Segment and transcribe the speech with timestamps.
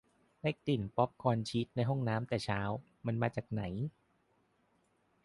[0.41, 2.61] ได้กลิ่นป๊อบคอร์นชีสในห้องแต่เช้า
[3.05, 3.61] มันมาจากไหน?